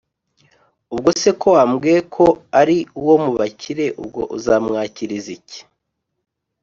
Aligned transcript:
ubwose 0.93 1.27
ko 1.41 1.47
wambwiye 1.55 1.99
ko 2.15 2.25
ari 2.61 2.77
uwo 2.99 3.15
mubakire 3.23 3.85
ubwo 4.01 4.21
uzamwakiriza 4.37 5.29
iki? 5.37 5.59